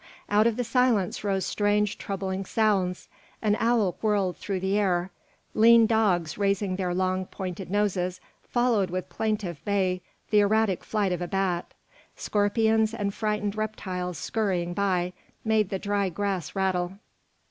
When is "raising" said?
6.39-6.75